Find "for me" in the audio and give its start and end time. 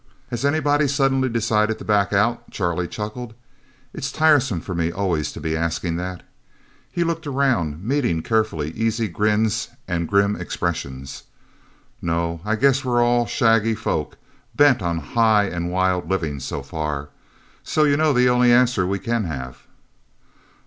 4.59-4.91